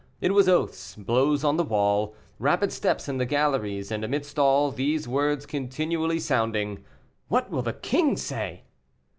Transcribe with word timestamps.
It 0.19 0.33
was 0.33 0.49
oaths, 0.49 0.95
blows 0.95 1.43
on 1.43 1.57
the 1.57 1.63
wall, 1.63 2.15
rapid 2.39 2.73
steps 2.73 3.07
in 3.07 3.19
the 3.19 3.25
galleries, 3.27 3.91
and, 3.91 4.03
amidst 4.03 4.39
all, 4.39 4.71
these 4.71 5.07
words 5.07 5.45
continually 5.45 6.17
sounding, 6.19 6.83
"What 7.27 7.51
will 7.51 7.61
the 7.61 7.73
king 7.73 8.17
say?" 8.17 8.63